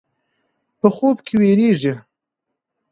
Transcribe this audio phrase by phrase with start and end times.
[0.79, 1.93] په خوب کې وېرېږي.